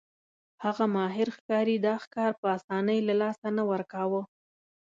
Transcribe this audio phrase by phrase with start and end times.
[0.63, 4.21] هغه ماهر ښکاري دا ښکار په اسانۍ له لاسه نه ورکاوه.